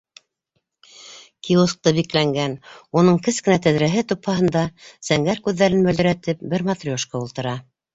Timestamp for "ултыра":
7.27-7.61